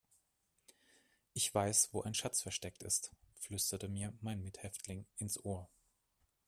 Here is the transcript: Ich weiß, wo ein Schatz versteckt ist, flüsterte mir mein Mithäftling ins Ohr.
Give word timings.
Ich 1.35 1.53
weiß, 1.53 1.89
wo 1.93 2.01
ein 2.01 2.15
Schatz 2.15 2.41
versteckt 2.41 2.81
ist, 2.81 3.11
flüsterte 3.35 3.87
mir 3.87 4.11
mein 4.21 4.41
Mithäftling 4.41 5.05
ins 5.17 5.45
Ohr. 5.45 5.69